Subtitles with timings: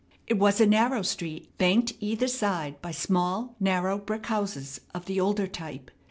[0.25, 5.05] It was a narrow street, banked on either side by small, narrow brick houses of
[5.05, 5.91] the older type.